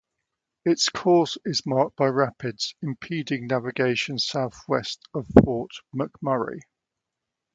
[0.65, 6.59] Its course is marked by rapids, impeding navigation southwest of Fort McMurray.